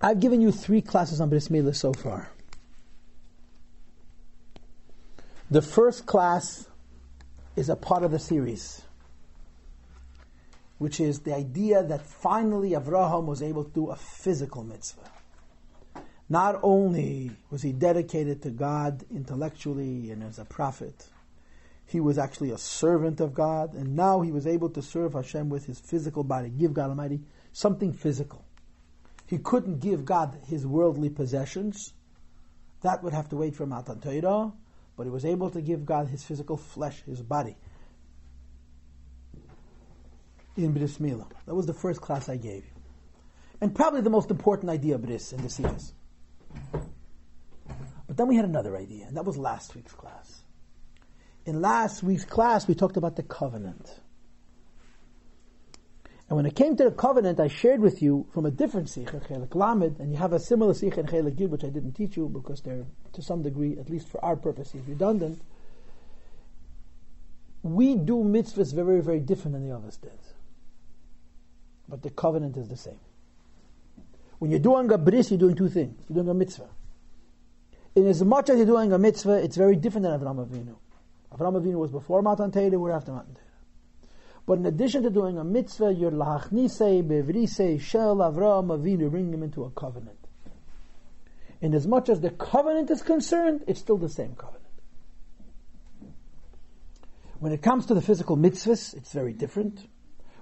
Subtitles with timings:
[0.00, 2.30] I've given you three classes on Bris Milah so far.
[5.50, 6.68] The first class
[7.54, 8.82] is a part of the series,
[10.78, 15.10] which is the idea that finally Avraham was able to do a physical mitzvah.
[16.28, 21.06] Not only was he dedicated to God intellectually and as a prophet,
[21.86, 25.48] he was actually a servant of God, and now he was able to serve Hashem
[25.48, 27.20] with his physical body, give God Almighty
[27.52, 28.45] something physical.
[29.26, 31.92] He couldn't give God his worldly possessions.
[32.82, 34.52] That would have to wait for Matan Torah,
[34.96, 37.56] but he was able to give God his physical flesh, his body.
[40.56, 40.96] In Bris.
[40.96, 42.70] That was the first class I gave you.
[43.60, 45.92] And probably the most important idea of Bris in the series.
[48.06, 50.42] But then we had another idea, and that was last week's class.
[51.44, 54.00] In last week's class, we talked about the covenant.
[56.28, 59.06] And when it came to the covenant, I shared with you from a different sikh,
[59.06, 62.28] Chelik Lamed, and you have a similar sikh in Chelik which I didn't teach you
[62.28, 65.40] because they're, to some degree, at least for our purposes, redundant.
[67.62, 70.18] We do mitzvahs very, very different than the others did.
[71.88, 72.98] But the covenant is the same.
[74.38, 75.96] When you're doing a bris, you're doing two things.
[76.08, 76.68] You're doing a mitzvah.
[77.94, 80.74] In as much as you're doing a mitzvah, it's very different than Avram Avinu.
[81.32, 83.45] Avram Avinu was before Matan Torah, we're after Matan Torah.
[84.46, 89.42] But in addition to doing a mitzvah, you're lahachnise bevrise shel Avram Avinu, bring him
[89.42, 90.18] into a covenant.
[91.60, 94.62] In as much as the covenant is concerned, it's still the same covenant.
[97.40, 99.80] When it comes to the physical mitzvahs, it's very different.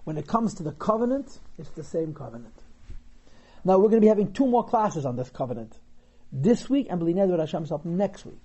[0.04, 2.54] When it comes to the covenant, it's the same covenant.
[3.64, 5.78] Now we're going to be having two more classes on this covenant.
[6.30, 8.42] This week and B'lined Hashem up next week.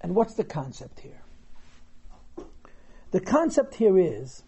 [0.00, 1.21] And what's the concept here?
[3.12, 4.42] The concept here is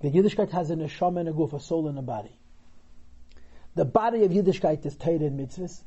[0.00, 2.34] that Yiddishkeit has a neshama and a goof, a soul and a body.
[3.74, 5.82] The body of Yiddishkeit is Torah and mitzvahs.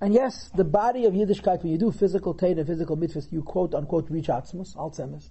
[0.00, 3.42] And yes, the body of Yiddishkeit, when you do physical Torah and physical mitzvahs, you
[3.44, 5.30] quote unquote reach Atzmus, Alzheimer's.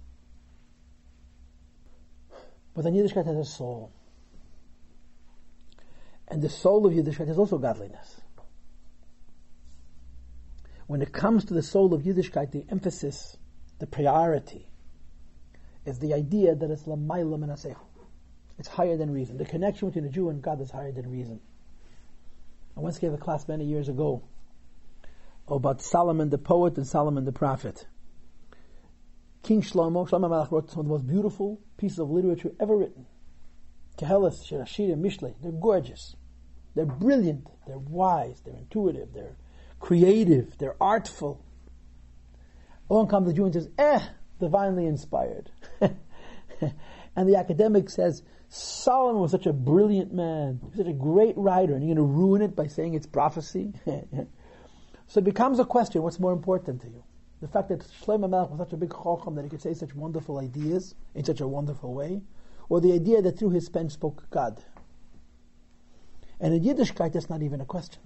[2.74, 3.92] But then Yiddishkeit has a soul.
[6.26, 8.21] And the soul of Yiddishkeit is also godliness.
[10.92, 13.38] When it comes to the soul of Yiddishkeit, the emphasis,
[13.78, 14.68] the priority,
[15.86, 17.78] is the idea that it's lamayla menasechu.
[18.58, 19.38] It's higher than reason.
[19.38, 21.40] The connection between a Jew and God is higher than reason.
[22.76, 24.22] I once gave a class many years ago
[25.48, 27.86] about Solomon the poet and Solomon the prophet.
[29.42, 33.06] King Shlomo, Shlomo Melech wrote some of the most beautiful pieces of literature ever written.
[33.96, 36.16] Koheles, Shirashira, Mishle, they're gorgeous.
[36.74, 39.36] They're brilliant, they're wise, they're intuitive, they're
[39.82, 41.44] creative, they're artful.
[42.88, 44.00] Along comes the Jew and says, eh,
[44.38, 45.50] divinely inspired.
[45.80, 51.82] and the academic says, Solomon was such a brilliant man, such a great writer, and
[51.84, 53.72] you're going to ruin it by saying it's prophecy?
[55.08, 57.02] so it becomes a question, what's more important to you?
[57.40, 59.96] The fact that Shlomo Melech was such a big chacham that he could say such
[59.96, 62.22] wonderful ideas in such a wonderful way,
[62.68, 64.62] or the idea that through his pen spoke God.
[66.38, 68.00] And in Yiddishkeit, that's not even a question.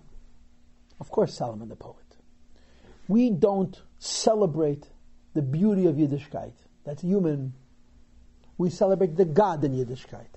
[1.01, 1.97] Of course, Solomon the poet.
[3.09, 4.89] We don't celebrate
[5.35, 6.55] the beauty of Yiddishkeit.
[6.85, 7.55] That's human.
[8.59, 10.29] We celebrate the God in Yiddishkeit.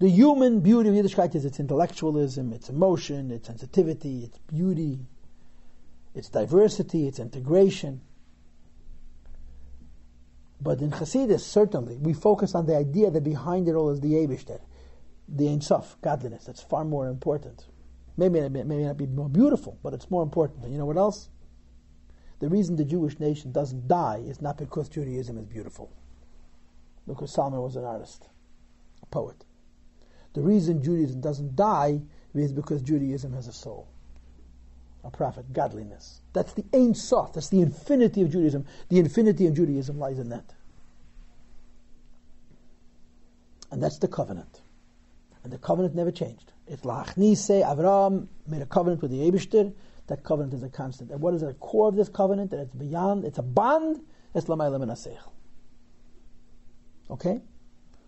[0.00, 5.00] The human beauty of Yiddishkeit is its intellectualism, its emotion, its sensitivity, its beauty,
[6.14, 8.00] its diversity, its integration.
[10.60, 14.14] But in Hasidus, certainly, we focus on the idea that behind it all is the
[14.14, 14.60] Eibishter
[15.28, 16.44] the Ein Sof, godliness.
[16.44, 17.66] That's far more important.
[18.16, 20.62] Maybe it may not be more beautiful, but it's more important.
[20.64, 21.28] And you know what else?
[22.40, 25.90] The reason the Jewish nation doesn't die is not because Judaism is beautiful,
[27.06, 28.28] because Solomon was an artist,
[29.02, 29.44] a poet.
[30.34, 32.02] The reason Judaism doesn't die
[32.34, 33.88] is because Judaism has a soul,
[35.04, 36.20] a prophet, godliness.
[36.32, 38.66] That's the Ein Sof, that's the infinity of Judaism.
[38.88, 40.54] The infinity of Judaism lies in that.
[43.70, 44.60] And that's the covenant.
[45.44, 46.52] And the covenant never changed.
[46.66, 49.72] It's Lachnise, Avram made a covenant with the Abishter.
[50.06, 51.10] That covenant is a constant.
[51.10, 52.50] And what is at the core of this covenant?
[52.50, 54.00] That it's beyond, it's a bond,
[54.34, 55.18] it's Lamayla Menasech.
[57.10, 57.42] Okay?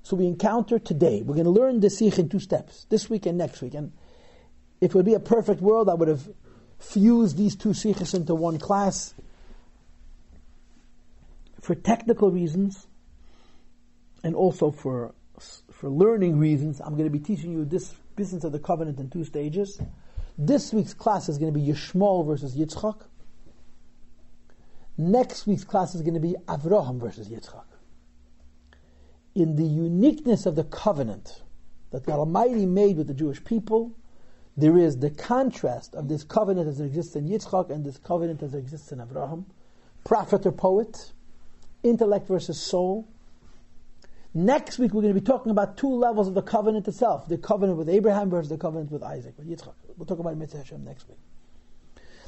[0.03, 3.27] So we encounter today, we're going to learn the Sikh in two steps, this week
[3.27, 3.75] and next week.
[3.75, 3.93] And
[4.81, 6.29] if it would be a perfect world, I would have
[6.79, 9.15] fused these two Sikhs into one class.
[11.61, 12.87] For technical reasons,
[14.23, 15.15] and also for
[15.71, 19.11] for learning reasons, I'm going to be teaching you this business of the covenant in
[19.11, 19.81] two stages.
[20.39, 23.03] This week's class is going to be Yishmael versus Yitzchak.
[24.99, 27.65] Next week's class is going to be Avraham versus Yitzchak.
[29.35, 31.43] In the uniqueness of the covenant
[31.91, 33.95] that God Almighty made with the Jewish people,
[34.57, 38.43] there is the contrast of this covenant as it exists in Yitzchak and this covenant
[38.43, 39.45] as it exists in Avraham.
[40.05, 41.13] Prophet or poet,
[41.83, 43.07] intellect versus soul.
[44.37, 47.39] Next week we're going to be talking about two levels of the covenant itself: the
[47.39, 49.73] covenant with Abraham versus the covenant with Isaac, with Yitzchak.
[49.97, 51.17] We'll talk about Mitzvah Hashem next week.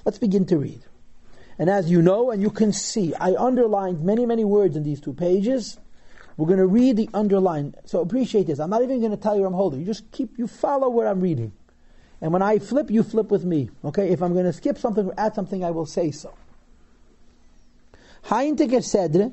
[0.06, 0.81] Let's begin to read.
[1.58, 5.02] And as you know and you can see, I underlined many, many words in these
[5.02, 5.78] two pages.
[6.38, 7.75] We're going to read the underline.
[7.84, 8.58] So appreciate this.
[8.58, 9.81] I'm not even going to tell you where I'm holding.
[9.81, 11.52] You just keep, you follow where I'm reading.
[12.22, 13.69] And when I flip, you flip with me.
[13.84, 14.08] Okay?
[14.08, 16.32] If I'm going to skip something or add something, I will say so.
[18.22, 19.32] Ha'intik Sedre.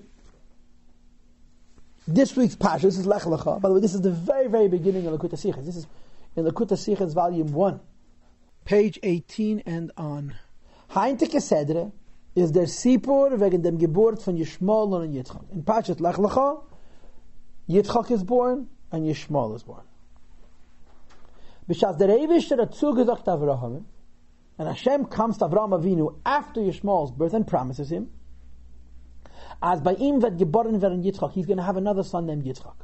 [2.07, 3.59] This week's Pasha, this is Lech Lecha.
[3.59, 5.65] By the way, this is the very, very beginning of Likkutei Sichos.
[5.65, 5.87] This is
[6.35, 7.79] in Likkutei Sichos, volume 1,
[8.63, 10.35] page 18 and on.
[10.89, 11.91] Ha'intik Sedre
[12.35, 15.51] is der Sipur wegen dem Geburt von Yishmael und Yitzchak.
[15.51, 16.61] In Pashat Lech Lecha,
[17.67, 19.81] Yitzchak is born and Yishmael is born.
[21.67, 23.83] Bishas der Eivishter hat zugesagt Avraham,
[24.59, 28.11] and Hashem comes to Avraham Avinu after Yishmael's birth and promises him,
[29.61, 32.75] as by ihm wird geboren werden Yitzchak, he's going to have another son named Yitzchak.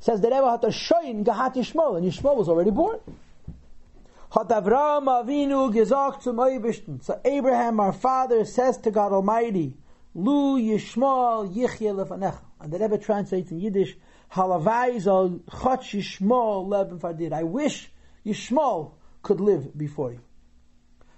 [0.00, 2.98] Says the Rebbe hat a shoyin gehat Yishmael, and Yishmael was already born.
[4.30, 9.76] Hat Avraham Avinu gesagt zum Eibishten, so Abraham our father says to God Almighty,
[10.14, 12.42] Lu Yishmael Yichye lefanecha.
[12.60, 13.96] And the Rebbe translates in Yiddish,
[14.32, 17.32] Halavai zal chot Yishmael leben fadir.
[17.32, 17.90] I wish
[18.24, 18.92] Yishmael
[19.22, 20.20] could live before you.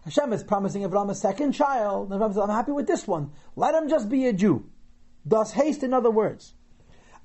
[0.05, 2.11] Hashem is promising Avraham a second child.
[2.11, 3.32] And Avraham says, I'm happy with this one.
[3.56, 4.69] Let him just be a Jew.
[5.25, 6.55] Thus haste, in other words.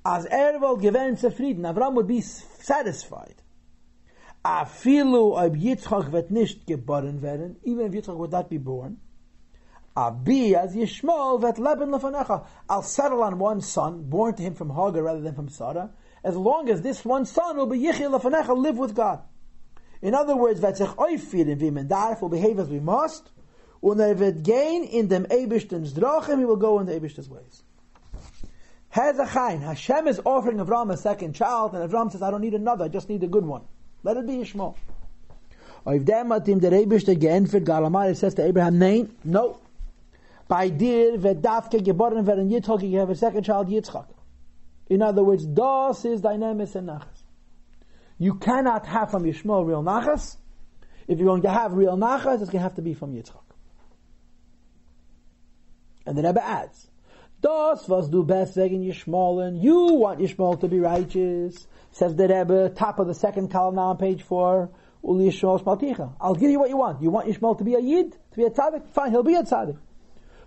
[0.04, 3.42] As Erval given zufrieden, Avraham would be satisfied.
[4.44, 8.98] Afilu ob Yitzchak wird nicht geboren werden, even if Yitzchak would not be born.
[9.96, 12.46] Abi as Yishmael vet leben lefanecha.
[12.68, 15.90] I'll settle on one son, born to him from Hagar rather than from Sarah,
[16.22, 19.22] as long as this one son will be Yichil lefanecha, live with God.
[20.02, 23.30] In other words, vet sich oifir in and darf will behave as we must,
[23.80, 27.62] und er wird gain in dem Eibishten's drachim, he will go in the Eibishten's ways.
[28.94, 32.86] Hezachain, Hashem is offering Avram a second child, and Avram says, I don't need another,
[32.86, 33.62] I just need a good one.
[34.02, 34.74] Let it be Yishmael.
[35.84, 39.58] Auf dem hat ihm der Eibishter geentfert, Galamar, says to Abraham, nein, no,
[40.48, 44.06] by dir wird Davke geboren werden Yitzchak, you have a second child Yitzchak.
[44.88, 47.25] In other words, das is dynamics and nachas.
[48.18, 50.36] You cannot have from Yishmael real nachas.
[51.06, 53.42] If you're going to have real nachas, it's going to have to be from Yitzchak.
[56.06, 56.88] And the Rebbe adds,
[57.40, 61.66] Das was du best wegen Yishmael, you want Yishmael to be righteous.
[61.92, 64.70] Says the Rebbe, top of the second column on page four,
[65.04, 66.14] Uli Yishmael Shmalticha.
[66.20, 67.02] I'll give you what you want.
[67.02, 68.88] You want Yishmael to be a Yid, to be a tzaddik?
[68.88, 69.78] Fine, he'll be a tzaddik.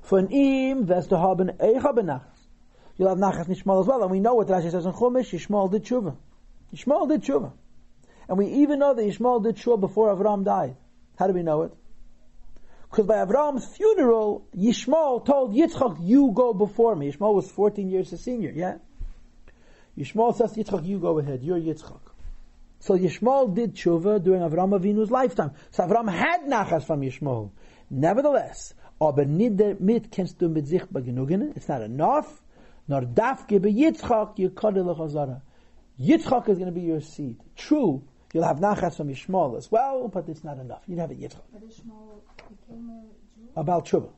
[0.04, 2.48] Von ihm wirst du haben Eicha benachas.
[2.98, 4.01] You'll have Nachas Nishmal as well.
[4.01, 6.16] And we know what Rashi says in Chumash, Yishmael did tshuva.
[6.74, 7.51] Yishmael did tshuva.
[8.27, 10.75] And we even know that Yishmael did tshuva before Avram died.
[11.18, 11.74] How do we know it?
[12.89, 17.12] Because by Avram's funeral, Yishmael told Yitzchak, you go before me.
[17.12, 18.77] Yishmael was 14 years his senior, yeah?
[19.98, 22.00] Yishmael says Yitzchak, you go ahead, you're Yitzchak.
[22.80, 25.51] So Yishmael did tshuva during Avram Avinu's lifetime.
[25.71, 27.51] So Avram had nachas from Yishmael.
[27.89, 30.71] Nevertheless, aber kannst du mit.
[31.56, 32.42] It's not enough.
[32.88, 35.42] Nor dafke be Yitzchak chazara.
[35.99, 37.37] Yitzchak is going to be your seed.
[37.57, 38.01] True,
[38.33, 40.81] you'll have nachas from Yishmael as well, but it's not enough.
[40.87, 41.41] You have a Yitzchak.
[41.51, 43.03] But Ishmael became a
[43.37, 43.49] Jew?
[43.56, 44.09] About tshuva.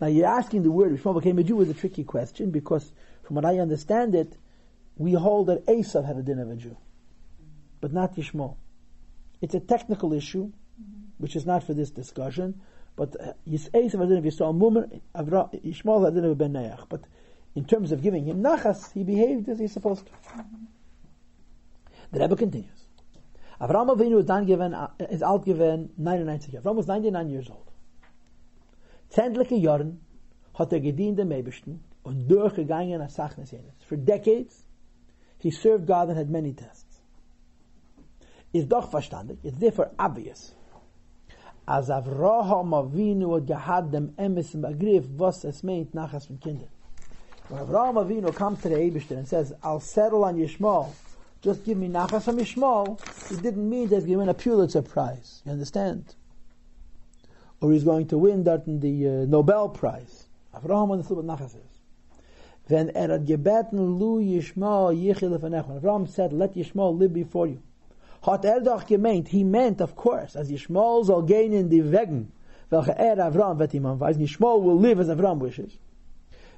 [0.00, 3.36] Now you're asking the word Yishmael became a Jew is a tricky question because from
[3.36, 4.36] what I understand it,
[4.96, 6.76] we hold that Esav had a din of a Jew,
[7.80, 8.56] but not Yishmael.
[9.40, 10.52] It's a technical issue,
[11.18, 12.60] which is not for this discussion.
[12.96, 16.76] But uh, Esav had a din of Yisrael Mumer, Yishmael had a din of Ben.
[16.90, 17.04] But
[17.54, 20.12] in terms of giving him nachas, he behaved as he's supposed to.
[22.12, 22.88] The Rebbe continues.
[23.60, 26.62] Avram Avinu is dann given, uh, is alt given 99 Jahre.
[26.62, 27.70] Avram was 99 years old.
[29.10, 30.00] Zendliche Jahren
[30.54, 33.82] hat er gedient dem Ebersten und durchgegangen als Sachnes jenes.
[33.86, 34.64] For decades,
[35.38, 37.00] he served God and had many tests.
[38.52, 40.54] Ist doch verstandig, it's therefore obvious,
[41.66, 46.68] als Avraham Avinu hat gehad dem Emes im Begriff, was es meint nachas von Kindern.
[47.48, 50.88] When Avraham Avinu comes to the Ebersten and says, I'll settle on Yishmael,
[51.44, 52.98] just give me nachas from Yishmael,
[53.30, 55.42] it didn't mean to win a Pulitzer Prize.
[55.44, 56.14] You understand?
[57.60, 60.26] Or he's going to win that in the uh, Nobel Prize.
[60.54, 61.80] Avraham understood what nachas is.
[62.66, 65.68] When er had gebeten, Lu Yishmael yichil lefanech.
[65.68, 67.62] When Avraham said, let Yishmael live before you.
[68.24, 72.32] Hat er doch gemeint, he meant, of course, as Yishmael soll gehen in die Wegen
[72.74, 74.20] welche er Avram wird ihm anweisen.
[74.20, 75.78] Will live as Avram wishes.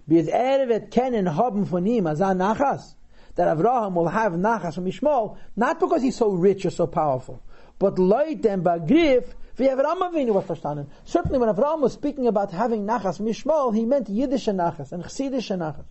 [0.07, 2.96] Bis er wird kennen haben von ihm as ein Nachas.
[3.37, 7.43] That Avraham will have Nachas from Yishmael, not because he's so rich or so powerful,
[7.79, 9.35] but Leut and Bagrif.
[9.57, 15.05] Certainly when Avram was speaking about having Nachas from Yishmael, he meant Yiddish Nachas and
[15.05, 15.85] Chsidish Nachas.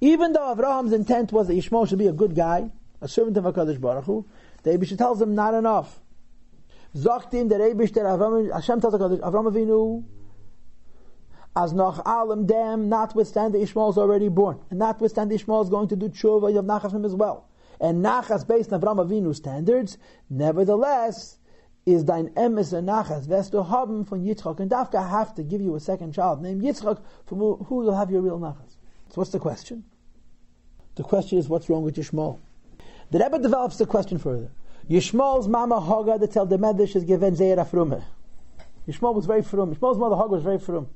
[0.00, 2.70] Even though Avraham's intent was that Yishmael should be a good guy,
[3.00, 4.26] a servant of HaKadosh Baruch Hu,
[4.62, 6.00] the Eibishter tells him not enough.
[6.94, 10.04] Sagt ihm der Avram, Hashem tells Avram Avinu,
[11.56, 15.96] as noch allem dem, notwithstanding Ishmael is already born, and notwithstanding Ishmael is going to
[15.96, 17.48] do tshuva, you have nachas him as well.
[17.80, 21.38] And nachas based on Avram Avinu standards, nevertheless,
[21.86, 25.60] is dein emes and nachas, wirst du haben von Yitzchak, and Dafka have to give
[25.60, 28.76] you a second child named Yitzchak, from who you'll have your real nachas.
[29.08, 29.84] So what's the question?
[30.94, 32.38] The question is, what's wrong with Yishmael?
[33.10, 34.50] The Rebbe develops the question further.
[34.88, 38.04] Yishmael's mama Hagar, the Tel is given Zeir Afrume.
[38.86, 39.74] Yishmael was very frum.
[39.74, 40.88] Yishmael's mother Hagar was very frum.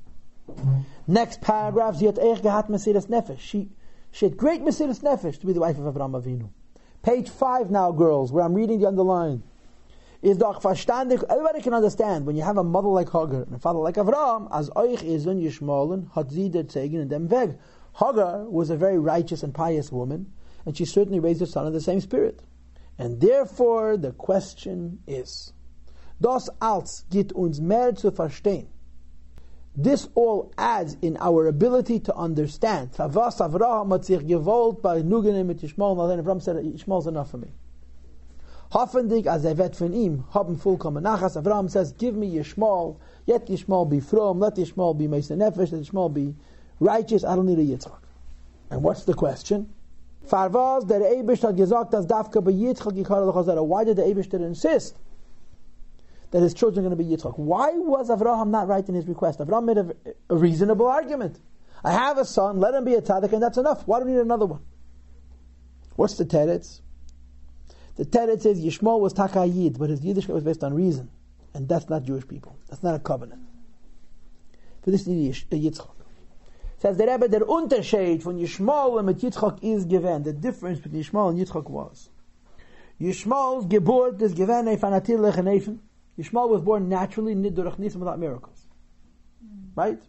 [1.07, 3.41] Next paragraph, sie hat echt gehabt Mesiras Nefesh.
[3.41, 3.71] She,
[4.11, 6.49] she had great Mesiras Nefesh to be the wife of Avraham Avinu.
[7.03, 9.43] Page five now, girls, where I'm reading the underline.
[10.23, 13.59] Is doch verstandig, everybody can understand, when you have a mother like Hagar and a
[13.59, 17.59] father like Avraham, as euch is in Yishmaelen, hat sie der Zegen in dem Weg.
[17.93, 20.33] Hagar was a very righteous and pious woman,
[20.65, 22.43] and she certainly raised her son in the same spirit.
[22.97, 25.53] And therefore, the question is,
[26.21, 28.69] das als geht uns mehr zu verstehen.
[29.77, 32.93] This all adds in our ability to understand.
[32.93, 37.31] Favas Avraham hat sich gewollt bei Nugene mit Yishmael, und Avraham said, Yishmael is enough
[37.31, 37.49] for me.
[38.71, 41.37] Hoffentlich, as wird von ihm, haben vollkommen Nachas.
[41.37, 45.83] Avraham says, give me Yishmael, yet Yishmael be from, let Yishmael be Meister Nefesh, let
[45.83, 46.37] Yishmael be
[46.79, 47.99] righteous, I don't need a Yitzchak.
[48.71, 49.73] And what's the question?
[50.29, 54.95] Farvaz, der Eibish hat gesagt, dass Dafka bei Yitzchak al Why did the Eibish insist
[56.35, 57.39] that his children are going to be Yitzchak?
[57.39, 59.39] Why was Avraham not right in his request?
[59.39, 59.95] Avraham made a,
[60.29, 61.39] a reasonable argument.
[61.85, 63.87] I have a son, let him be a tzaddik, and that's enough.
[63.87, 64.63] Why do we need another one?
[65.95, 66.81] What's the teretz?
[67.95, 71.09] The teretz is Yishmael was takayid, but his Yiddishkeit was based on reason.
[71.55, 72.59] And that's not Jewish people.
[72.69, 73.43] That's not a covenant.
[74.83, 75.91] For this is a uh, Yitzchak.
[76.79, 80.25] Says the Rebbe, der Unterschied von Yishmael and Yitzchak is given.
[80.25, 82.09] The difference between Yishmael and Yitzchak was.
[83.01, 85.79] Yishmael's Geburt is given a fanatil lechenefen.
[86.19, 88.67] Yishmael was born naturally, nidurach nisim, without miracles.
[89.45, 89.71] Mm.
[89.75, 90.03] Right?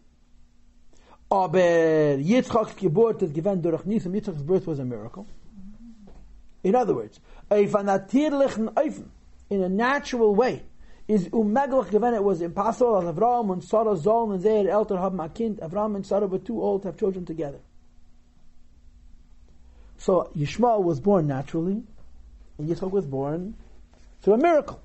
[1.30, 4.14] Aber Yitzchak's Geburt is given durch nisim.
[4.14, 5.26] Yitzchak's birth was a miracle.
[5.26, 6.10] Mm-hmm.
[6.68, 7.18] In other words,
[7.50, 9.08] a fanatirlichen Eifen,
[9.50, 10.62] in a natural way,
[11.08, 15.18] is umeglach given it was impossible as Avram and Sarah Zol and Zeir Elter haben
[15.18, 15.58] a kind.
[15.58, 17.58] Avram and Sarah were too old to have children together.
[19.98, 21.82] So Yishmael was born naturally,
[22.58, 23.54] and Yitzchak was born
[24.20, 24.80] through a miracle.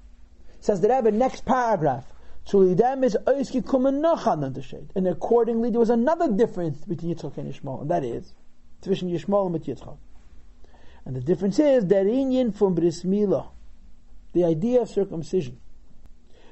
[0.62, 2.06] Says the Rebbe, next paragraph.
[2.54, 2.80] And
[5.08, 8.34] accordingly, there was another difference between Yitzchak and Yishmael, and that is,
[8.82, 9.98] between Yishmael and Yitzchak.
[11.06, 13.50] And the difference is, der Inyan from Bris Milah,
[14.34, 15.60] the idea of circumcision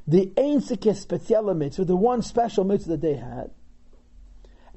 [0.10, 3.52] the einzige special mitzvah, the one special mitzvah that they had.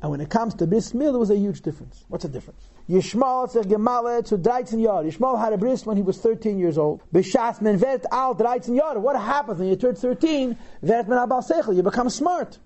[0.03, 2.05] And when it comes to bris milah, there was a huge difference.
[2.09, 2.69] What's the difference?
[2.91, 5.07] Yishmael said Gemale to 13 yard.
[5.07, 7.03] Yishmael had a bris when he was 13 years old.
[7.15, 8.99] Bishas men vet al 13 yard.
[8.99, 10.59] What happens when you turn 13?
[10.83, 11.77] Vet men abal sechel.
[11.77, 12.59] You become smart.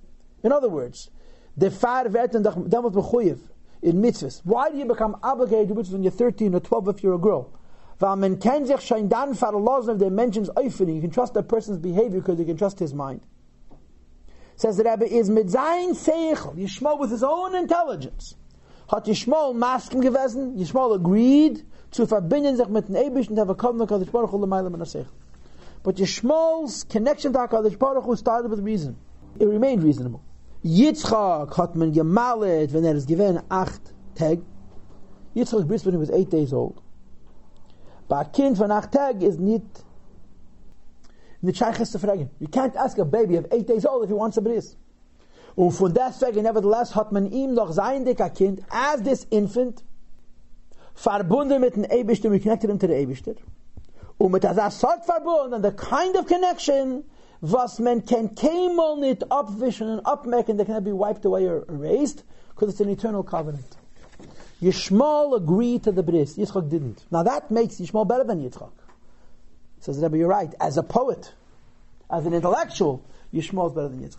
[0.42, 1.10] In other words,
[1.58, 3.38] the far and damat bechuyev
[3.82, 4.40] in mitzvahs.
[4.44, 7.18] Why do you become obligated to mitzvahs when you're 13 or 12 if you're a
[7.18, 7.52] girl?
[8.00, 10.94] V'amen ken sich schein dan verlassen if they mentions oifening.
[10.94, 13.20] You can trust a person's behavior because you can trust his mind.
[14.56, 18.36] Says the Rebbe is mit sein Seichel, Yishmael with his own intelligence.
[18.90, 23.54] Hat Yishmael masken gewesen, Yishmael agreed to verbinden sich mit dem Ebish and have a
[23.54, 25.06] covenant with Baruch Hu l'mayla min.
[25.82, 28.96] But Yishmael's connection to HaKadosh Baruch Hu started with reason.
[29.38, 30.22] It remained reasonable.
[30.64, 34.42] Yitzchak hat man gemalet when er is given acht tag.
[35.34, 36.80] Yitzchak's bris when he was eight days old.
[38.08, 39.84] But kind von acht Tag is nicht
[41.46, 44.76] You can't ask a baby of eight days old if he wants a bris.
[45.56, 47.30] Und von deswegen, nevertheless, hat man
[48.70, 49.82] as this infant,
[51.06, 51.76] mit
[52.30, 53.36] we connected him to the Eibischter.
[54.18, 57.04] Verbunden, the kind of connection,
[57.40, 62.22] was man can keinmal nicht abwischen und abmecken, that cannot be wiped away or erased,
[62.50, 63.76] because it's an eternal covenant.
[64.60, 66.36] Yishmael agreed to the bris.
[66.36, 67.04] Yitzchak didn't.
[67.10, 68.72] Now that makes Yishmael better than Yitzchak.
[69.86, 70.52] Says Rebbe, you're right.
[70.60, 71.32] As a poet,
[72.10, 74.18] as an intellectual, Yishmael is better than Yitzchak.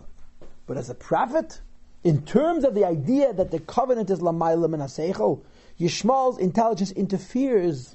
[0.66, 1.60] But as a prophet,
[2.02, 4.82] in terms of the idea that the covenant is lamaylam and
[5.78, 7.94] Yishmael's intelligence interferes,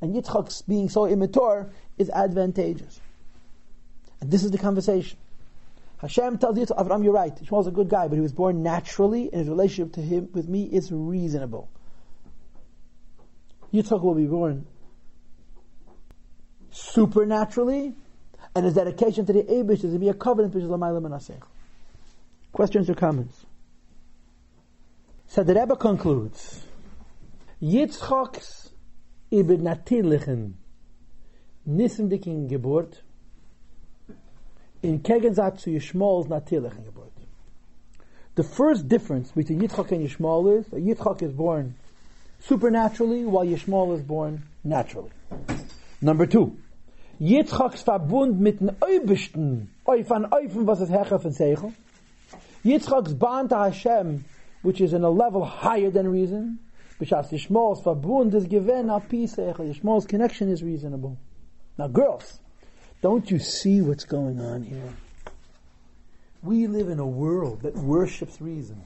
[0.00, 3.00] and Yitzchak's being so immature is advantageous.
[4.20, 5.18] And this is the conversation.
[5.98, 7.36] Hashem tells to Avram, you're right.
[7.44, 10.48] Shmuel's a good guy, but he was born naturally, and his relationship to him with
[10.48, 11.68] me is reasonable.
[13.72, 14.66] Yitzchak will be born
[16.92, 17.94] supernaturally,
[18.54, 21.42] and his dedication to the Abish is to be a covenant which is Menasech.
[22.52, 23.46] Questions or comments?
[25.28, 26.66] So the Rebbe concludes,
[27.62, 28.70] Yitzchak's
[29.30, 30.54] ibn Natirlichen
[31.68, 32.94] Nissendikin Geburt
[34.82, 37.10] in Kegenzat zu Yishmael's Natirlichen Geburt.
[38.34, 41.76] The first difference between Yitzchak and Yishmael is that Yitzchak is born
[42.40, 45.10] supernaturally while Yishmael is born naturally.
[46.00, 46.56] Number two,
[47.20, 51.74] Yitzchak's Verbund mit den Oibischten, Eufan Eufen, was is Hecher von Seichel.
[52.64, 54.24] Yitzchak's bond to Hashem,
[54.62, 56.58] which is in a level higher than reason,
[56.98, 61.18] B'shas Yishmael's Verbund is given a peace Yishmael's connection is reasonable.
[61.76, 62.40] Now girls,
[63.02, 64.92] don't you see what's going on here?
[66.42, 68.82] We live in a world that worships reason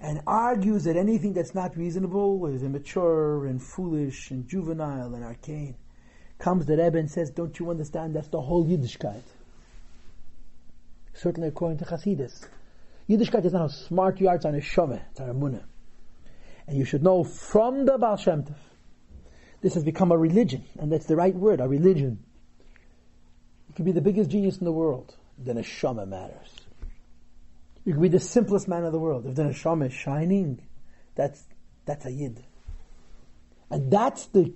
[0.00, 5.76] and argues that anything that's not reasonable is immature and foolish and juvenile and arcane.
[6.40, 9.22] Comes the Rebbe and says, don't you understand that's the whole Yiddishkeit?
[11.12, 12.46] Certainly according to Hasidus.
[13.08, 15.62] Yiddishkeit is not how smart yards on a shomeh, it's a munah.
[16.66, 18.56] And you should know from the Baal Shem Tov,
[19.60, 22.24] this has become a religion, and that's the right word, a religion.
[23.68, 26.54] You can be the biggest genius in the world, then a shomeh matters.
[27.84, 29.26] You can be the simplest man in the world.
[29.26, 30.62] If the neshama is shining,
[31.14, 31.42] that's
[31.84, 32.42] that's a yid.
[33.70, 34.52] And that's the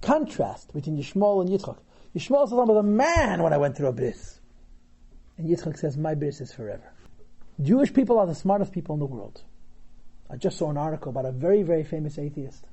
[0.00, 1.78] contrast between Yishmael and Yitzchak.
[2.14, 4.40] Yishmael says, I was a man when I went through a bris.
[5.36, 6.92] And Yitzchak says, my bris is forever.
[7.60, 9.42] Jewish people are the smartest people in the world.
[10.30, 12.66] I just saw an article about a very, very famous atheist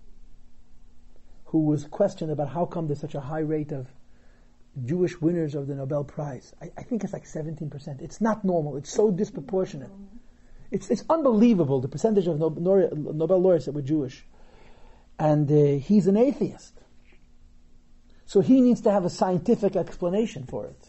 [1.45, 3.87] who was questioned about how come there's such a high rate of
[4.83, 6.53] Jewish winners of the Nobel Prize.
[6.61, 8.01] I, I, think it's like 17%.
[8.01, 8.75] It's not normal.
[8.75, 9.91] It's so disproportionate.
[10.69, 14.25] It's, it's unbelievable, the percentage of Nobel laureates that were Jewish.
[15.17, 16.73] And uh, he's an atheist.
[18.25, 20.87] So he needs to have a scientific explanation for it.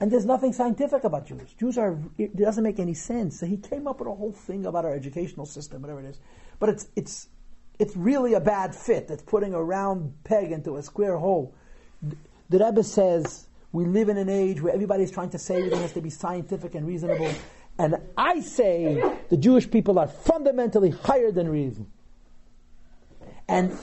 [0.00, 1.54] And there's nothing scientific about Jews.
[1.58, 3.40] Jews are, it doesn't make any sense.
[3.40, 6.20] So he came up with a whole thing about our educational system, whatever it is.
[6.58, 7.28] But it's, it's,
[7.78, 9.08] it's really a bad fit.
[9.10, 11.54] It's putting a round peg into a square hole.
[12.50, 15.92] The Rebbe says we live in an age where everybody's trying to say everything has
[15.92, 17.32] to be scientific and reasonable.
[17.78, 21.90] And I say the Jewish people are fundamentally higher than reason.
[23.48, 23.76] And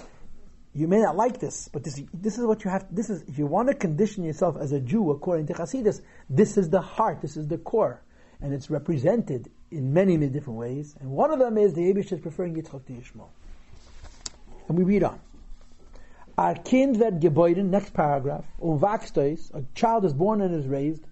[0.74, 3.38] you may not like this, but this, this is what you have, this is, if
[3.38, 7.22] you want to condition yourself as a Jew according to Hasidus, this is the heart,
[7.22, 8.02] this is the core.
[8.42, 10.96] And it's represented in many, many different ways.
[11.00, 13.30] And one of them is the Abish is preferring Yitzchak to Yishmael.
[14.68, 15.20] And we read on.
[16.38, 17.22] Our Kind wird
[17.66, 21.04] next paragraph, um und wächst a child is born and is raised,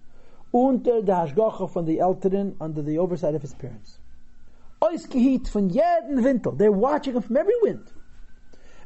[0.52, 3.98] unter der Hashgacha von the Eltern, under the oversight of his parents.
[4.80, 7.92] Ausgehiet von jeden Winter, they're watching him from every wind.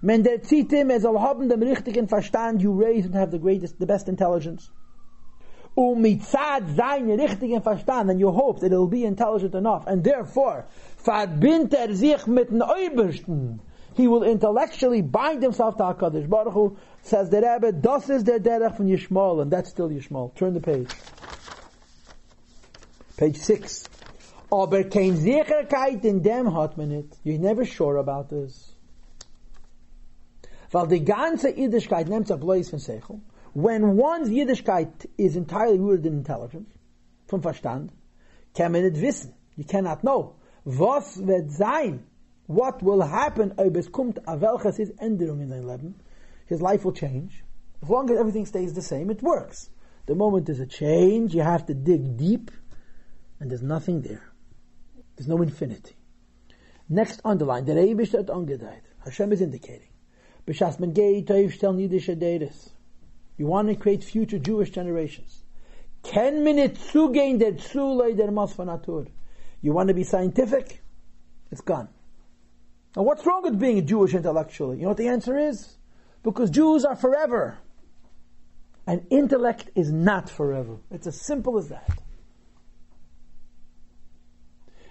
[0.04, 3.38] Men der zieht him, er soll haben dem richtigen Verstand, you raise and have the
[3.38, 4.70] greatest, the best intelligence.
[5.74, 10.04] Um mit zad seine richtigen Verstand, and you hope that it'll be intelligent enough, and
[10.04, 10.66] therefore,
[11.06, 13.60] er sich mit den
[13.94, 18.40] he will intellectually bind himself to HaKadosh Baruch Hu, says the Rebbe, das is der
[18.40, 20.34] derech from Yishmael, and that's still Yishmael.
[20.34, 20.90] Turn the page.
[23.16, 23.84] Page 6.
[24.52, 27.08] Aber kein Sicherheit in dem hat man.
[27.24, 28.73] You're never sure about this.
[30.74, 33.20] Weil die ganze Yiddishkeit nimmt sich bloß von Seichel.
[33.54, 36.68] When one's Yiddishkeit is entirely rooted in intelligence,
[37.28, 37.92] from Verstand,
[38.56, 39.34] kann man nicht wissen.
[39.54, 40.34] You cannot know.
[40.64, 42.00] Was wird sein
[42.48, 45.94] what will happen, es kommt a welches ist Änderung in dein Leben,
[46.46, 47.44] his life will change.
[47.80, 49.70] As long as everything stays the same, it works.
[50.06, 52.50] The moment there's a change, you have to dig deep,
[53.38, 54.32] and there's nothing there.
[55.14, 55.94] There's no infinity.
[56.88, 58.28] Next underline, der Eibisch hat.
[59.04, 59.93] Hashem is indicating.
[60.46, 60.54] You
[63.46, 65.42] want to create future Jewish generations.
[66.12, 67.52] Minit zugehen der
[69.62, 70.82] You want to be scientific?
[71.50, 71.88] It's gone.
[72.94, 74.76] Now, what's wrong with being a Jewish intellectually?
[74.76, 75.76] You know what the answer is?
[76.22, 77.58] Because Jews are forever.
[78.86, 80.76] And intellect is not forever.
[80.90, 81.98] It's as simple as that.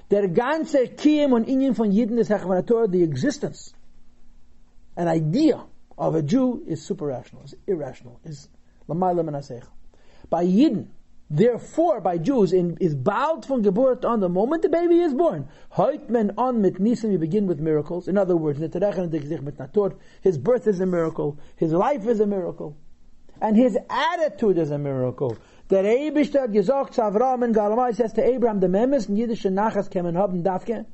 [0.09, 1.91] Der ganze Kiem und Inyan von
[2.65, 3.73] Torah, the existence,
[4.95, 5.63] an idea
[5.97, 8.49] of a Jew is super rational, is irrational, is
[8.87, 9.65] lamayla menasech.
[10.29, 10.87] By Yidden,
[11.29, 15.47] Therefore, by Jews, in, is bowed from Geburt on the moment the baby is born.
[15.71, 18.07] Heut men on mit Nisan, we begin with miracles.
[18.07, 22.77] In other words, his birth is a miracle, his life is a miracle.
[23.41, 25.37] And his attitude is a miracle.
[25.69, 29.51] Der Eibishter hat gesagt zu Avram and Galamai says to Abraham, the Memes in Yiddische
[29.51, 30.85] Nachas kemen haben Dafke.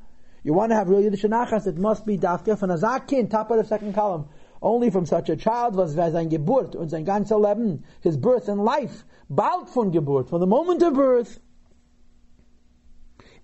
[0.42, 2.58] You want to have real Yiddische Nachas, it must be Dafke.
[2.58, 4.28] Von Azakin, top of the second column.
[4.62, 8.62] Only from such a child was sein Geburt und sein ganzer Leben, his birth and
[8.62, 11.40] life, bald von Geburt, from the moment of birth,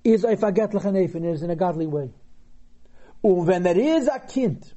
[0.05, 2.13] is a vergettliche Nefen, is in a godly way.
[3.23, 4.75] Und wenn er is a Kind,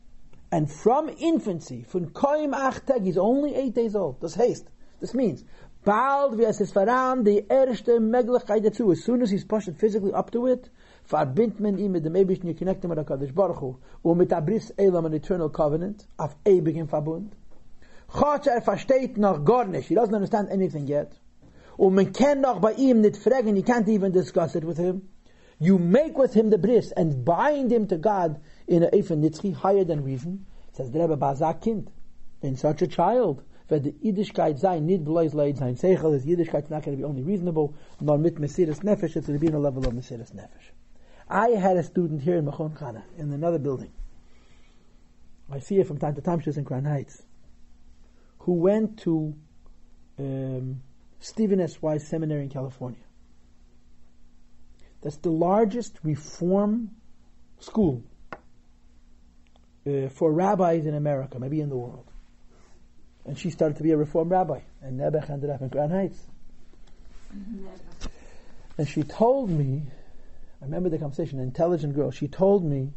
[0.51, 4.21] and from infancy, von koim achtag, he's only eight days old.
[4.21, 4.65] Das heißt,
[5.01, 5.43] this means,
[5.84, 10.13] bald wie es ist voran, die erste Möglichkeit dazu, as soon as he's pushed physically
[10.13, 10.69] up to it,
[11.09, 14.31] verbindt man ihn mit dem Eibischen, you connect him mit HaKadosh Baruch Hu, und mit
[14.31, 17.35] Abris Elam, an eternal covenant, auf ewigen Verbund.
[18.07, 21.19] Chotsch, er versteht noch gar nicht, he doesn't understand anything yet.
[21.77, 25.09] Und man kann noch bei ihm nicht fragen, you can't even discuss it with him.
[25.57, 29.55] You make with him the bris and bind him to God in a Eifen Nitzchi,
[29.55, 30.45] higher than reason.
[30.73, 31.89] Says the Rebbe Bazak kind.
[32.43, 35.75] In such a child, wird die Yiddishkeit sein, nicht bloß leid sein.
[35.75, 39.39] Seichel is Yiddishkeit not going to be only reasonable, nor mit Mesiris Nefesh, it's going
[39.39, 40.71] to be on a level of Mesiris Nefesh.
[41.29, 43.91] I had a student here in Machon Chana, in another building.
[45.51, 47.21] I see her from time to time, she's in Crown Heights,
[48.39, 49.35] who went to
[50.17, 50.81] um,
[51.19, 51.81] Stephen S.
[51.81, 53.01] Wise Seminary in California.
[55.01, 56.91] That's the largest reform
[57.59, 58.03] school
[59.87, 62.09] uh, for rabbis in America, maybe in the world.
[63.25, 66.19] And she started to be a reform rabbi, and Nebuch ended up in Crown Heights.
[68.77, 69.83] And she told me,
[70.61, 72.91] I remember the conversation, an intelligent girl, she told me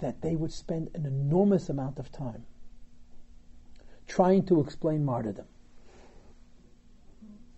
[0.00, 2.44] that they would spend an enormous amount of time
[4.06, 5.46] trying to explain martyrdom.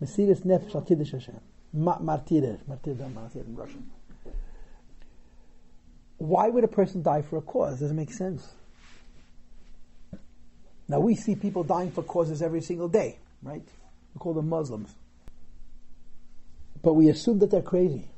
[0.02, 1.40] Mesiris nefesh al kiddush Hashem.
[1.72, 3.90] Martyr, martyrdom, martyr in Russian.
[6.18, 7.80] Why would a person die for a cause?
[7.80, 8.46] Doesn't make sense.
[10.88, 13.66] Now we see people dying for causes every single day, right?
[14.14, 14.94] We call them Muslims.
[16.82, 18.08] But we assume that they're crazy.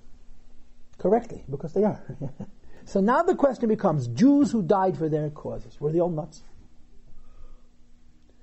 [1.01, 2.03] Correctly, because they are.
[2.85, 6.43] so now the question becomes, Jews who died for their causes, were they all nuts?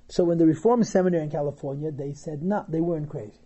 [0.10, 3.40] So in the Reform Seminary in California, they said, no, they weren't crazy.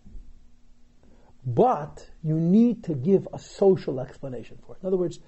[1.46, 4.80] But you need to give a social explanation for it.
[4.82, 5.20] In other words,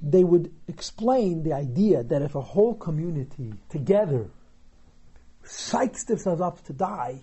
[0.00, 4.30] they would explain the idea that if a whole community together
[5.42, 7.22] psychs themselves up to die,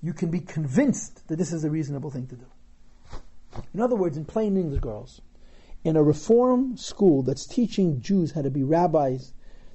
[0.00, 2.46] you can be convinced that this is a reasonable thing to do.
[3.72, 5.20] In other words, in plain English, girls,
[5.84, 9.32] in a reform school that's teaching Jews how to be rabbis,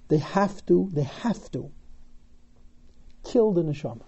[0.10, 1.72] they have to, they have to
[3.24, 4.04] kill the neshama.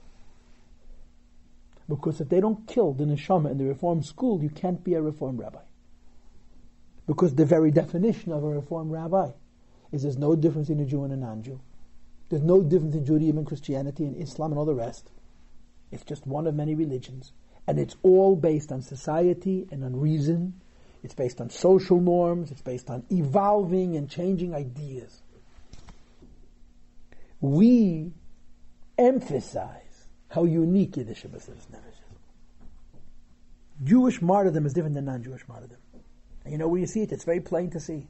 [1.88, 5.02] Because if they don't kill the neshama in the reform school, you can't be a
[5.02, 5.62] reform rabbi.
[7.06, 9.32] Because the very definition of a reform rabbi
[9.92, 11.60] is there's no difference in a Jew and a non-Jew.
[12.30, 15.12] There's no difference in Judaism and Christianity and Islam and all the rest.
[15.92, 17.34] It's just one of many religions.
[17.68, 20.62] And it's all based on society and on reason.
[21.04, 22.52] It's based on social norms.
[22.52, 25.22] It's based on evolving and changing ideas.
[27.40, 28.14] We
[28.98, 31.68] emphasize how unique Yiddish is.
[33.84, 35.78] Jewish martyrdom is different than non-Jewish martyrdom.
[36.44, 37.12] And you know where you see it?
[37.12, 38.08] It's very plain to see.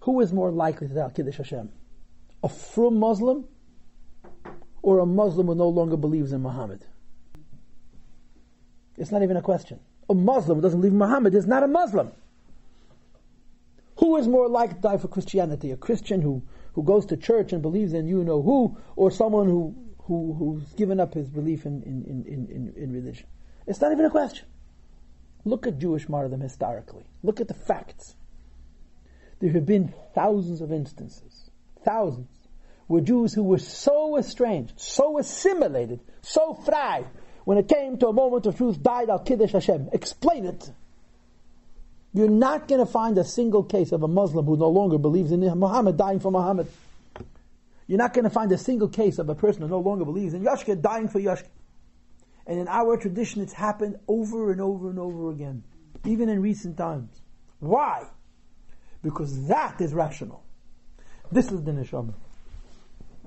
[0.00, 1.70] Who is more likely to die Kiddush Hashem?
[2.42, 3.46] A frum Muslim
[4.82, 6.84] or a Muslim who no longer believes in Muhammad?
[8.96, 9.80] It's not even a question.
[10.08, 12.12] A Muslim who doesn't believe Muhammad is not a Muslim.
[13.98, 15.70] Who is more likely to die for Christianity?
[15.70, 16.42] A Christian who,
[16.74, 20.72] who goes to church and believes in you know who, or someone who, who, who's
[20.74, 23.26] given up his belief in, in, in, in, in religion?
[23.66, 24.46] It's not even a question.
[25.44, 27.04] Look at Jewish martyrdom historically.
[27.22, 28.14] Look at the facts.
[29.40, 31.50] There have been thousands of instances,
[31.84, 32.28] thousands,
[32.86, 37.04] where Jews who were so estranged, so assimilated, so frei,
[37.44, 39.90] when it came to a moment of truth, died al Kiddush Hashem.
[39.92, 40.70] Explain it.
[42.14, 45.32] You're not going to find a single case of a Muslim who no longer believes
[45.32, 46.68] in Muhammad dying for Muhammad.
[47.86, 50.34] You're not going to find a single case of a person who no longer believes
[50.34, 51.48] in Yashka dying for Yashka.
[52.46, 55.62] And in our tradition, it's happened over and over and over again,
[56.04, 57.20] even in recent times.
[57.60, 58.06] Why?
[59.02, 60.42] Because that is rational.
[61.30, 62.14] This is the neshama.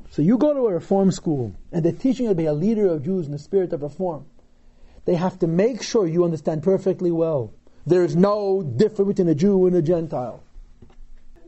[0.10, 2.88] So you go to a reform school, and they're teaching you to be a leader
[2.88, 4.26] of Jews in the spirit of reform.
[5.06, 7.54] They have to make sure you understand perfectly well.
[7.86, 10.44] There is no difference between a Jew and a Gentile.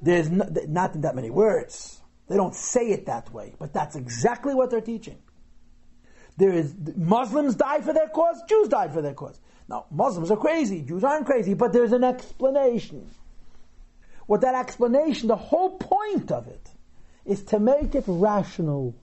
[0.01, 2.01] There's no, not that many words.
[2.27, 5.17] They don't say it that way, but that's exactly what they're teaching.
[6.37, 9.39] There is Muslims die for their cause, Jews died for their cause.
[9.67, 13.09] Now, Muslims are crazy, Jews aren't crazy, but there's an explanation.
[14.27, 16.69] What that explanation, the whole point of it,
[17.27, 18.95] is to make it rational.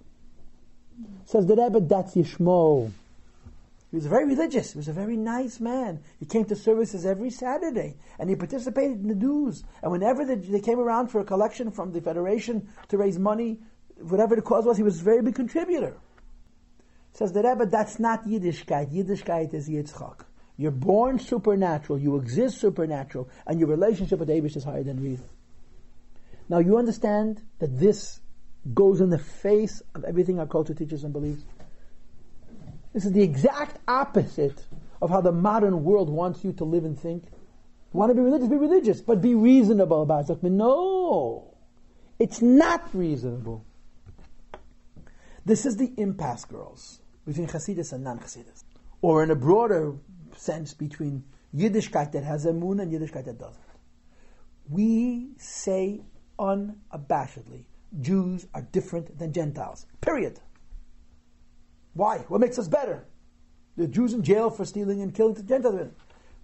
[1.27, 2.91] Says the Rebbe, that's Yishmo.
[3.91, 4.73] He was very religious.
[4.73, 6.01] He was a very nice man.
[6.19, 9.63] He came to services every Saturday, and he participated in the dues.
[9.83, 13.61] And whenever they, they came around for a collection from the Federation to raise money,
[14.01, 15.97] whatever the cause was, he was a very big contributor.
[17.13, 18.93] Says the Rebbe, that's not Yiddishkeit.
[18.93, 20.25] Yiddishkeit is Yitzchak.
[20.57, 25.29] You're born supernatural, you exist supernatural, and your relationship with Abish is higher than reason.
[26.49, 28.21] Now you understand that this
[28.73, 31.45] goes in the face of everything our culture teaches and believes.
[32.93, 34.65] This is the exact opposite
[35.03, 37.25] of how the modern world wants you to live and think.
[37.93, 40.43] You want to be religious, be religious, but be reasonable about it.
[40.43, 41.55] No,
[42.19, 43.65] it's not reasonable.
[45.45, 48.65] This is the impasse, girls, between Hasidus and non-Hasidus.
[49.03, 49.95] Or in a broader
[50.37, 53.63] sense, between Yiddishkeit that has a moon and Yiddishkeit that doesn't.
[54.71, 56.01] We say
[56.39, 57.65] unabashedly,
[58.01, 59.87] Jews are different than Gentiles.
[60.01, 60.41] Period.
[61.95, 62.19] Why?
[62.29, 63.07] What makes us better?
[63.77, 65.91] The Jews in jail for stealing and killing the Gentiles.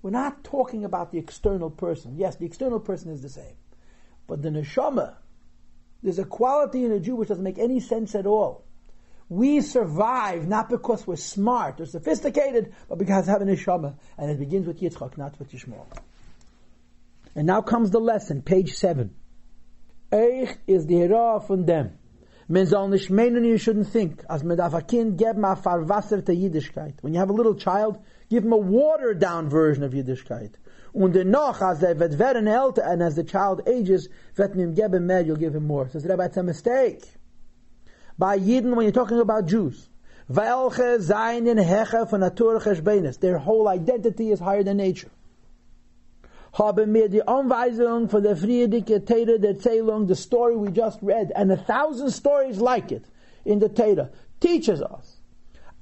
[0.03, 2.17] We're not talking about the external person.
[2.17, 3.55] Yes, the external person is the same.
[4.27, 5.15] But the neshama,
[6.03, 8.65] there's a quality in a Jew which doesn't make any sense at all.
[9.29, 13.97] We survive not because we're smart or sophisticated, but because we have a neshama.
[14.17, 15.87] And it begins with Yitzchak, not with Yishmael.
[17.35, 19.15] And now comes the lesson, page 7.
[20.13, 21.93] Eich is the hera von dem.
[22.49, 24.25] Men soll nicht meinen, you shouldn't think.
[24.29, 26.95] As men darf a kind geben a farwasser te Yiddishkeit.
[27.01, 27.97] When you have a little child,
[28.29, 30.55] give him a watered down version of Yiddishkeit.
[30.93, 34.75] Und noch, as er wird werden älter, and as the child ages, wird man ihm
[34.75, 35.89] geben mehr, you'll give him more.
[35.89, 37.05] Says the Rabbi, it's a mistake.
[38.19, 39.89] By Yidden, when you're talking about Jews,
[40.29, 42.59] welche seinen Hecher von Natur
[43.21, 45.11] their whole identity is higher than nature
[46.53, 51.33] haben mir die Anweisung von der friedige Tere der Zählung, the story we just read,
[51.35, 53.05] and a thousand stories like it
[53.45, 54.11] in the Tere,
[54.41, 55.17] teaches us.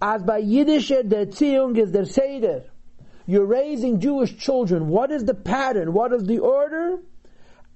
[0.00, 2.64] As by Yiddish, der Erziehung is der Seder.
[3.26, 4.88] You're raising Jewish children.
[4.88, 5.92] What is the pattern?
[5.92, 6.98] What is the order?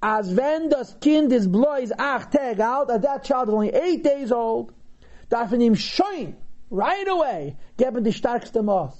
[0.01, 4.03] As wenn das Kind is blois acht Tag out, as that child is only eight
[4.03, 4.73] days old,
[5.29, 6.35] darf man ihm
[6.69, 8.95] right away, geben die starkste Maß.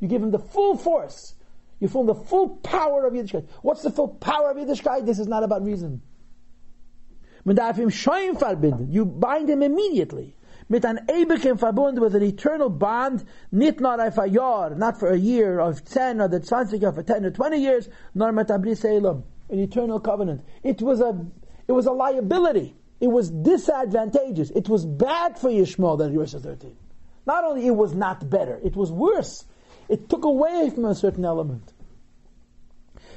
[0.00, 1.34] You give him the full force
[1.82, 3.44] you feel the full power of Yiddishkeit.
[3.62, 5.04] What's the full power of Yiddishkeit?
[5.04, 6.00] This is not about reason.
[7.44, 10.36] You bind him immediately.
[10.68, 15.16] Mit an ewigen Verbund with an eternal bond, nicht nur auf Jahr, not for a
[15.16, 18.62] year, of 10 or the 20 or for 10 or 20 years, nor mit an
[19.50, 20.40] eternal covenant.
[20.62, 21.26] It was a,
[21.66, 22.76] it was a liability.
[23.00, 24.50] It was disadvantageous.
[24.52, 26.76] It was bad for Yishmael that he 13.
[27.26, 29.46] Not only it was not better, it was worse.
[29.88, 31.71] It took away from a certain element.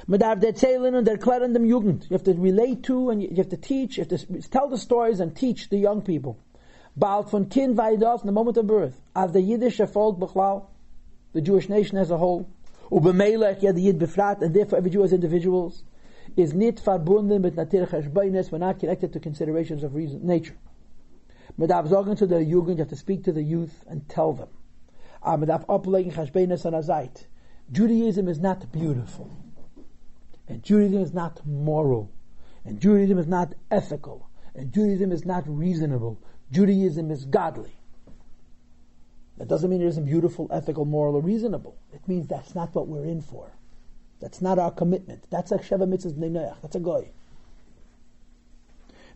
[0.08, 2.10] Darf erzählen und erklären dem Jugend.
[2.10, 4.78] You have to relate to and you have to teach, you have to tell the
[4.78, 6.38] stories and teach the young people.
[6.96, 10.68] Bald von Kind Vaidos, in the moment of birth, as the Yiddish Volk Bechlau,
[11.34, 12.48] the Jewish nation as a whole,
[12.92, 15.84] Ubemelech, yeah, the Yid befrat, and therefore every Jew as individuals,
[16.38, 20.56] is nit verbunden mit natir cheshbainis, we're not connected to considerations of reason, nature.
[21.60, 24.50] Darf sagen to the Jugend, you have to speak to the youth and tell them.
[25.22, 27.10] Aber man darf ablegen cheshbainis an
[27.72, 29.32] Judaism is not beautiful.
[30.48, 32.12] And Judaism is not moral.
[32.64, 34.30] And Judaism is not ethical.
[34.54, 36.22] And Judaism is not reasonable.
[36.52, 37.76] Judaism is godly.
[39.38, 41.78] That doesn't mean it isn't beautiful, ethical, moral, or reasonable.
[41.92, 43.52] It means that's not what we're in for.
[44.22, 45.26] That's not our commitment.
[45.30, 47.12] That's a Sheva Mitzvahs Bnei That's a goy.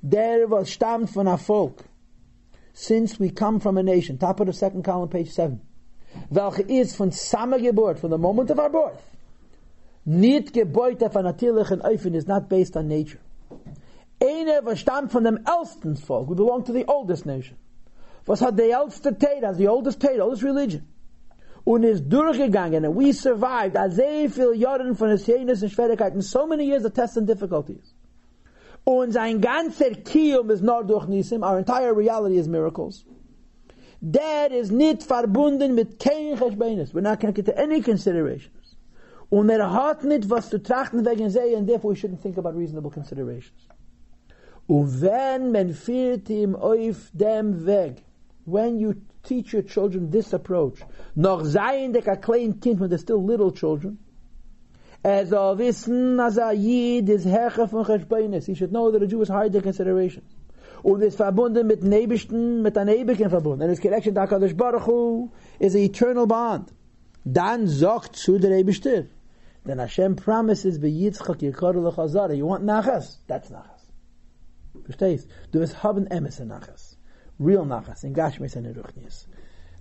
[0.08, 1.86] Der was stammt von a folk.
[2.74, 4.18] Since we come from a nation.
[4.18, 5.62] Top of the second column, page 7.
[6.30, 9.02] Welche is von Samageburt, from the moment of our birth.
[10.10, 13.20] Nicht Gebäude von natürlichen Eufen is not based on nature.
[14.20, 16.32] Eine was stammt von dem ältesten Volk.
[16.32, 17.56] We belong to the oldest nation.
[18.26, 20.82] Was hat der älteste Tate, the oldest Tate, oldest religion.
[21.64, 26.22] Und ist durchgegangen, and we survived, als sehr viel Jahren von der Sienes und Schwierigkeiten,
[26.22, 27.94] so many years of tests and difficulties.
[28.86, 33.06] Und sein ganzer Kium is nur durch Nisim, our entire reality is miracles.
[34.02, 36.96] That is nicht verbunden mit kein Cheshbeines.
[36.96, 38.52] We're not connected to any consideration.
[39.30, 42.58] Und er hat nicht was zu trachten wegen sie, and therefore we shouldn't think about
[42.58, 43.68] reasonable considerations.
[44.68, 48.04] Und wenn man führt ihm auf dem Weg,
[48.46, 50.80] when you teach your children this approach,
[51.16, 54.00] noch seien der klein Kind, when they're still little children,
[55.02, 58.46] er soll wissen, als er Jid ist Herr von Cheshbeinis.
[58.46, 60.26] He should know that a Jew is higher than considerations.
[60.84, 63.62] Und ist verbunden mit Nebischten, mit einem Ewigen verbunden.
[63.62, 66.74] And his connection to HaKadosh Baruch Hu is an eternal bond.
[67.24, 69.06] Dann sagt zu der Ebischter,
[69.66, 73.18] then Hashem promises, "V'yitzchak yikaru l'chazara." You want nachas?
[73.28, 73.82] That's nachas.
[74.84, 75.28] Verstehst?
[75.52, 76.96] Du wirst haben emes in nachas.
[77.38, 79.26] Real nachas, in Gashmis and in Ruchnias.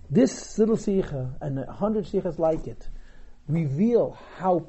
[0.09, 2.87] This little sikha, and a hundred sikhas like it,
[3.47, 4.67] reveal how,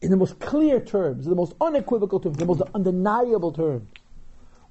[0.00, 3.88] in the most clear terms, the most unequivocal terms, the most undeniable terms,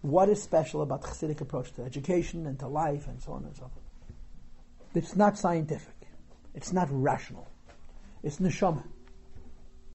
[0.02, 3.46] what is special about the Hasidic approach to education and to life and so on
[3.46, 3.86] and so forth.
[4.94, 5.96] It's not scientific.
[6.54, 7.48] It's not rational.
[8.22, 8.84] It's neshama.